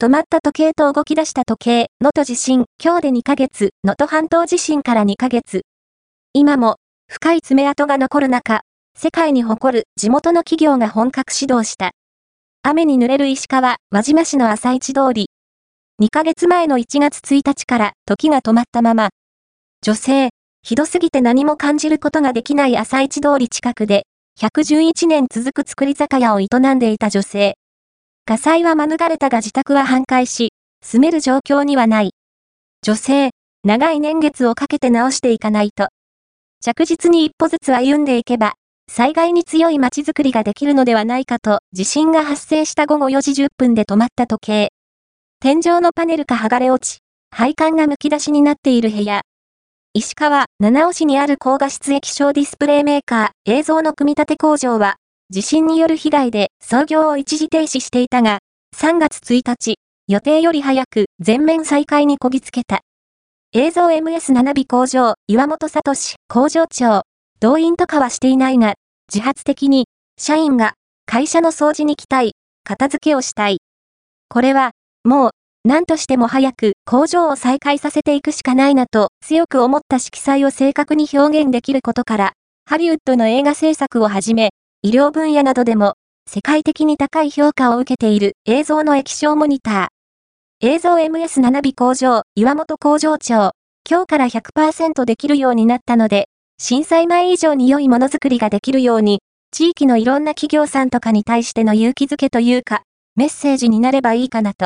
[0.00, 5.62] 止まった時計と動き出した時計、能登地震、今日で2ヶ月、能登半島地震から2ヶ月。
[6.32, 6.76] 今も、
[7.08, 8.60] 深い爪痕が残る中、
[8.96, 11.90] 世界に誇る地元の企業が本格始動した。
[12.62, 15.30] 雨に濡れる石川、輪島市の朝市通り。
[16.00, 19.08] 2ヶ月前の1月1日から時が止まったまま。
[19.82, 20.28] 女性、
[20.62, 24.04] ひどすぎて何も感じることができない朝市通り近くで、
[24.40, 27.56] 111年続く作り酒屋を営んでいた女性。
[28.28, 30.52] 火災は免れたが自宅は半壊し、
[30.82, 32.10] 住める状況にはない。
[32.82, 33.30] 女性、
[33.64, 35.88] 長い年月をかけて直していかないと。
[36.62, 38.52] 着実に一歩ずつ歩んでいけば、
[38.86, 44.72] 災害に強い街づくりができるのではないかと、地震が発生した午後4時10分で止まった時計。
[45.40, 46.98] 天井のパネルが剥がれ落ち、
[47.30, 49.22] 配管が剥き出しになっている部屋。
[49.94, 54.96] 石川、七尾市にある高画質液晶ディスプレイメーカー、映像の組み立て工場は、
[55.30, 58.38] 地震による被害で操業を一時停止していたが、
[58.74, 59.76] 3月1日、
[60.08, 62.80] 予定より早く全面再開にこぎつけた。
[63.52, 65.92] 映像 MS7 尾工場、岩本聡
[66.28, 67.02] 工場長、
[67.40, 68.74] 動員とかはしていないが、
[69.12, 69.84] 自発的に、
[70.18, 70.72] 社員が、
[71.04, 72.32] 会社の掃除に来たい、
[72.64, 73.58] 片付けをしたい。
[74.30, 74.70] これは、
[75.04, 75.30] もう、
[75.62, 82.32] 何としても早く工場を再開させていくしかないなと強く思った色彩を正確に表現できることから、
[82.64, 84.50] ハリウッドの映画制作をはじめ、
[84.82, 85.94] 医療分野などでも
[86.30, 90.68] 世界的に高い評価を受けている映像の液晶モニター。
[90.68, 93.50] 映像 MS7 尾工場、岩本工場長、
[93.88, 99.20] 今日から100%できるようになったので、震災前以上に良いものづくりができるように、
[99.50, 102.82] 地域のいろんな企業さんとかに対しての勇気づけというか、
[103.16, 104.64] メッセージになればいいかなと